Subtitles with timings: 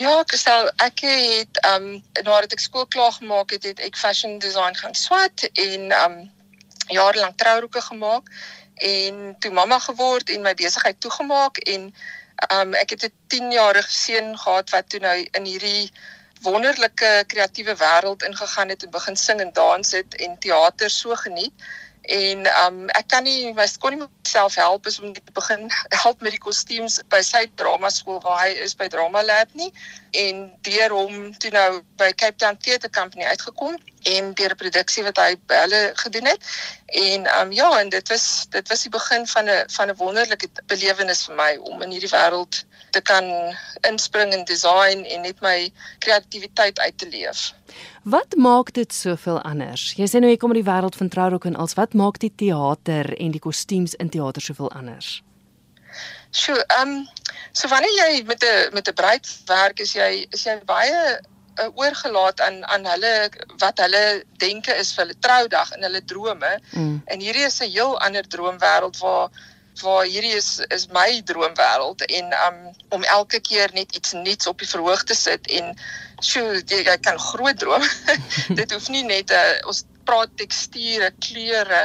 [0.00, 4.38] Ja, Kristel, ek het ehm um, nadat ek skool klaar gemaak het, het ek fashion
[4.40, 6.30] design gaan swat en ehm um,
[6.88, 8.30] jare lank trouroeke gemaak
[8.88, 11.84] en toe mamma geword en my besigheid toegemaak en
[12.48, 15.92] ehm um, ek het 'n 10-jarige seun gehad wat toe nou in hierdie
[16.48, 21.52] wonderlike kreatiewe wêreld ingegaan het en begin sing en dans het en teater so geniet
[22.02, 25.68] en um ek kan nie my kon nie myself help is om te begin
[26.02, 29.72] help met die kostuums by sy drama skool waar hy is by Drama Lab nie.
[30.10, 35.04] En deur hom toe nou by Cape Town Theatre Company uitgekom en deur 'n produksie
[35.04, 36.42] wat hy by hulle gedoen het
[36.86, 40.48] en um ja en dit was dit was die begin van 'n van 'n wonderlike
[40.66, 45.72] belewenis vir my om in hierdie wêreld te kan inspring en design en net my
[45.98, 47.52] kreatiwiteit uit te leef.
[48.02, 49.92] Wat maak dit soveel anders?
[49.96, 52.32] Jy sê nou jy kom in die wêreld van trourok en als wat maak die
[52.34, 55.22] teater en die kostuums in teater soveel anders?
[56.30, 57.08] So, ehm um,
[57.52, 61.20] so wanneer jy met 'n met 'n bruid werk, is jy is jy baie
[61.60, 66.52] uh, oorgelaat aan aan hulle wat hulle denke is vir hulle troudag en hulle drome.
[66.72, 67.00] Mm.
[67.04, 69.28] En hierdie is 'n heel ander droomwêreld waar
[69.82, 72.58] waar hierdie is is my droomwêreld en um
[72.88, 75.74] om elke keer net iets nuuts op die verhoog te sit en
[76.20, 77.84] sjoe jy, jy kan groot droom.
[78.60, 81.84] Dit hoef nie net 'n uh, eh, ons praat teksture, kleure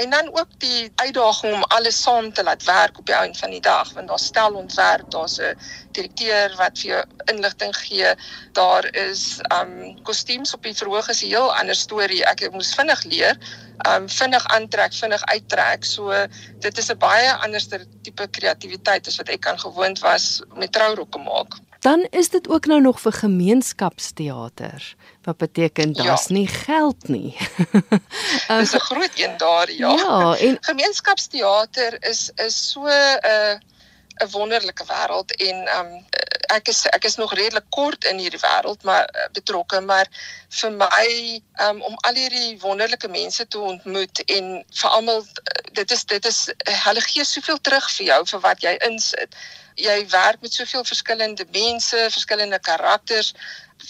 [0.00, 3.52] en dan ook die uitdaging om alles saam te laat werk op die einde van
[3.52, 5.56] die dag want daar stel ontwerp, daar's 'n
[5.92, 7.02] direkteur wat vir jou
[7.32, 8.14] inligting gee.
[8.52, 12.24] Daar is um kostuums op die verhoog is 'n heel ander storie.
[12.24, 13.36] Ek moes vinnig leer,
[13.88, 15.84] um vinnig aantrek, vinnig uittrek.
[15.84, 16.12] So
[16.60, 21.18] dit is 'n baie anderste tipe kreatiwiteit as wat ek kan gewoond was met trourokke
[21.18, 21.65] maak.
[21.86, 24.94] Dan is dit ook nou nog vir gemeenskapsteater.
[25.22, 26.34] Wat beteken daar's ja.
[26.34, 27.36] nie geld nie.
[28.60, 29.90] Dis 'n groot een daar, ja.
[29.90, 33.54] Ja, en gemeenskapsteater is is so 'n uh,
[34.16, 35.90] 'n wonderlike wêreld en um
[36.54, 40.08] ek is ek is nog redelik kort in hierdie wêreld maar uh, betrokke maar
[40.60, 41.08] vir my
[41.66, 45.26] um om al hierdie wonderlike mense te ontmoet en vir almal
[45.76, 46.40] dit is dit is
[46.86, 49.38] hulle gee soveel terug vir jou vir wat jy insit.
[49.76, 53.32] Jy werk met soveel verskillende mense verskillende karakters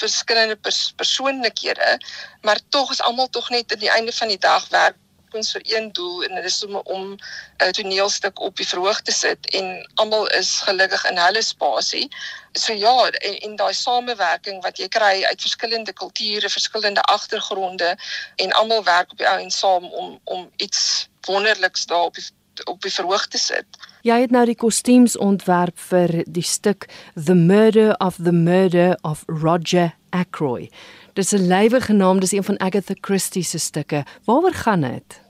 [0.00, 1.96] verskillende pers persoonlikhede
[2.42, 4.96] maar tog is almal tog net aan die einde van die dag werk
[5.34, 7.16] ons vir een doel en dit is om om
[7.58, 12.08] 'n toneelstuk op die verhoog te sit en almal is gelukkig in hulle spasie.
[12.52, 17.96] So ja, en, en daai samewerking wat jy kry uit verskillende kulture, verskillende agtergronde
[18.36, 22.24] en almal werk op die ou en saam om om iets wonderliks daar op die,
[22.64, 23.66] op die verhoog te sit.
[24.02, 29.24] Jy het nou die kostuums ontwerp vir die stuk The Murder of the Murder of
[29.26, 30.70] Roger Ackroyd.
[31.14, 34.04] Dis 'n lywe genaamd, dis een van Agatha Christie se stukke.
[34.24, 35.23] Waaroor gaan dit?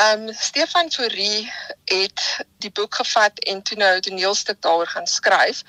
[0.00, 1.52] Ehm um, Stefan Fourie
[1.84, 5.62] het die boek gevat en toe nou 'n toneelstuk daaroor gaan skryf.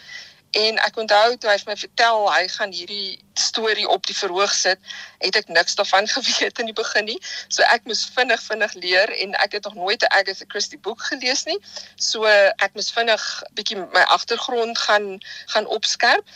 [0.51, 4.53] En ek onthou toe hy vir my vertel hy gaan hierdie storie op die verhoog
[4.53, 4.79] sit,
[5.17, 7.19] het ek niks daarvan geweet in die begin nie.
[7.47, 11.03] So ek moes vinnig vinnig leer en ek het nog nooit 'n Agatha Christie boek
[11.11, 11.59] gelees nie.
[11.95, 12.23] So
[12.55, 13.27] ek moes vinnig
[13.59, 16.27] bietjie my agtergrond gaan gaan opskerp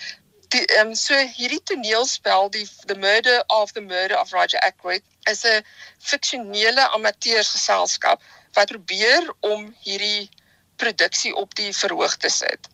[0.56, 5.04] die ehm um, so hierdie toneelspel die the murder of the murder of Roger Ackroyd
[5.32, 5.66] is 'n
[6.00, 8.24] fiksionele amateursgeselskap
[8.58, 10.30] wat probeer om hierdie
[10.76, 12.70] produksie op die verhoog te sit.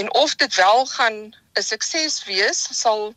[0.00, 1.18] En of dit wel gaan
[1.58, 3.14] 'n sukses wees, sal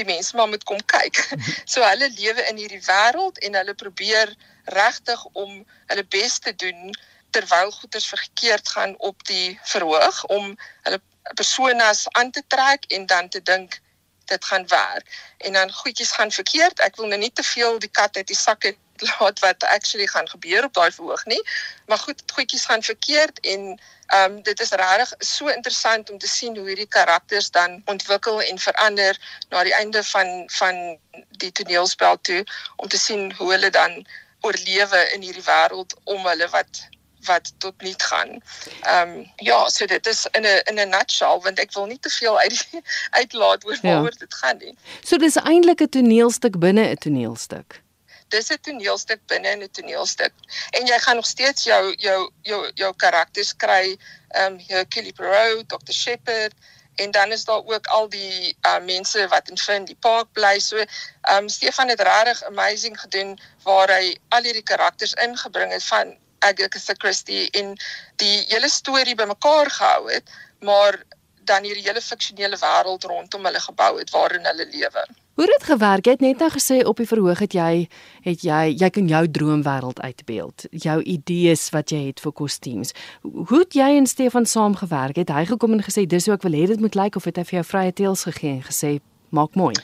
[0.00, 1.16] die mense maar moet kom kyk.
[1.72, 6.92] So hulle lewe in hierdie wêreld en hulle probeer regtig om hulle bes te doen
[7.30, 11.00] terwyl goeders verkeerd gaan op die verhoog om hulle
[11.34, 13.80] personas aan te trek en dan te dink
[14.24, 16.80] dit gaan werk en dan goedjies gaan verkeerd.
[16.80, 18.78] Ek wil nou nie te veel die kat uit die sak het
[19.18, 21.42] laat wat actually gaan gebeur op daai verhoog nie.
[21.86, 23.80] Maar goed, goedjies gaan verkeerd en
[24.12, 28.42] ehm um, dit is regtig so interessant om te sien hoe hierdie karakters dan ontwikkel
[28.42, 29.18] en verander
[29.48, 30.98] na die einde van van
[31.42, 32.44] die toneelspel toe
[32.76, 34.06] om te sien hoe hulle dan
[34.40, 36.82] oorlewe in hierdie wêreld om hulle wat
[37.24, 38.42] wat tot nul gaan.
[38.80, 41.98] Ehm um, ja, so dit is in 'n in 'n nutshell want ek wil nie
[41.98, 42.68] te veel uit
[43.20, 43.88] uitlaat oor ja.
[43.88, 44.18] waaroor ja.
[44.18, 44.76] dit gaan nie.
[45.04, 47.80] So dis eintlik 'n toneelstuk binne 'n toneelstuk.
[48.28, 50.32] Dis 'n toneelstuk binne 'n toneelstuk.
[50.70, 53.96] En jy gaan nog steeds jou jou jou jou karakters kry,
[54.28, 55.92] ehm um, Hercule Poirot, Dr.
[55.92, 56.54] Shepard
[56.94, 60.58] en dan is daar ook al die uh, mense wat in Finley Park bly.
[60.58, 65.84] So ehm um, Stefan het regtig amazing gedoen waar hy al hierdie karakters ingebring het
[65.84, 67.74] van Agatha Christie en
[68.22, 70.30] die hele storie bymekaar gehou het,
[70.60, 71.02] maar
[71.44, 75.04] dan hierdie hele fiksionele wêreld rondom hulle gebou het waarin hulle lewe.
[75.34, 76.06] Hoe het dit gewerk?
[76.06, 77.88] Jy het net nou gesê op die verhoog het jy
[78.22, 82.92] het jy jy kan jou droomwêreld uitbeeld, jou idees wat jy het vir kostuums.
[83.22, 85.16] Hoe het jy en Stefan saamgewerk?
[85.16, 87.40] Het hy gekom en gesê dis hoe ek wil hê dit moet lyk of het
[87.40, 88.92] hy vir jou vrye teels gegee en gesê
[89.32, 89.74] maak mooi?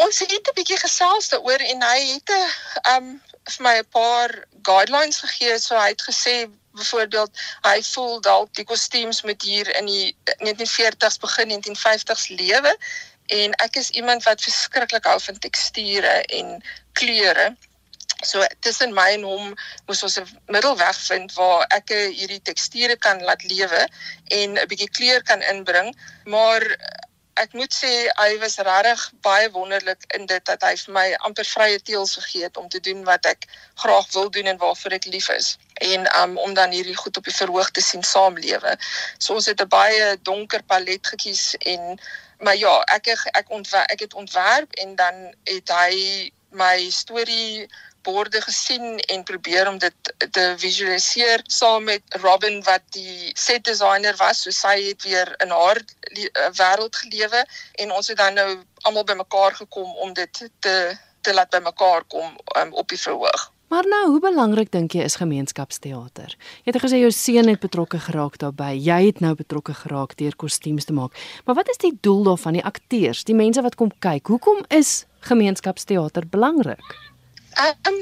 [0.00, 4.44] Ons het 'n bietjie gesels daaroor en hy het 'n um vir my 'n paar
[4.62, 5.58] guidelines gegee.
[5.58, 7.30] So hy het gesê byvoorbeeld
[7.62, 12.76] hy voel dalk die kostuums moet hier in die 1940s begin 1950s lewe
[13.26, 17.56] en ek is iemand wat verskriklik hou van teksture en kleure.
[18.22, 19.54] So tussen my en hom
[19.86, 23.86] moes ons 'n middelweg vind waar ek hierdie teksture kan laat lewe
[24.28, 25.94] en 'n bietjie kleur kan inbring,
[26.24, 26.62] maar
[27.40, 31.46] ek moet sê hy was regtig baie wonderlik in dit dat hy vir my amper
[31.48, 33.46] vrye teels gegee het om te doen wat ek
[33.82, 37.24] graag wil doen en waarvoor ek lief is en um, om dan hierdie goed op
[37.24, 38.74] die verhoog te sien saamlewe.
[39.18, 42.00] So ons het 'n baie donker palet gekies en
[42.40, 45.94] maar ja, ek ek ontwerp ek het ontwerp en dan het hy
[46.50, 47.68] my storie
[48.02, 54.16] borde gesien en probeer om dit te visualiseer saam met Robin wat die set designer
[54.16, 54.42] was.
[54.42, 58.50] So sy het weer in haar eh, wêreld gelewe en ons het dan nou
[58.82, 60.76] almal bymekaar gekom om dit te
[61.20, 63.50] te laat bymekaar kom um, op die verhoog.
[63.70, 66.32] Maar nou, hoe belangrik dink jy is gemeenskapsteater?
[66.66, 68.72] Jy het gesê jou seun het betrokke geraak daarbey.
[68.74, 71.14] Jy het nou betrokke geraak deur kostuums te maak.
[71.46, 74.26] Maar wat is die doel daarvan, die akteurs, die mense wat kom kyk?
[74.26, 76.82] Hoekom is gemeenskapsteater belangrik?
[77.58, 77.98] Um,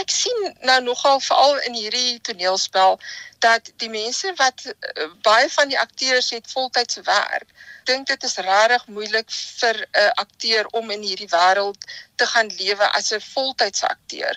[0.00, 2.98] ek sien nou nogal veral in hierdie toneelspel
[3.38, 7.52] dat die mense wat uh, baie van die akteurs het voltydse werk
[7.86, 11.86] dink dit is regtig moeilik vir 'n akteur om in hierdie wêreld
[12.16, 14.34] te gaan lewe as 'n voltydse akteur.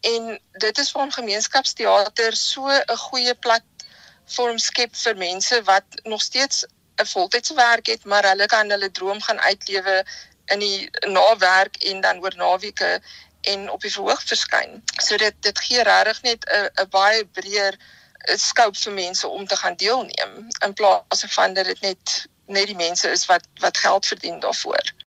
[0.00, 6.64] En dit is waarom gemeenskapsteater so 'n goeie platform skep vir mense wat nog steeds
[7.00, 10.04] 'n voltydse werk het, maar hulle kan hulle droom gaan uitlewe
[10.46, 13.00] in die nawerk en dan oor naweke
[13.42, 14.82] en op die verhoog verskyn.
[15.02, 17.78] So dit dit gee regtig net 'n 'n baie breër
[18.38, 22.76] scope vir mense om te gaan deelneem in plaas van dat dit net net die
[22.76, 24.92] mense is wat wat geld verdien daarvoor.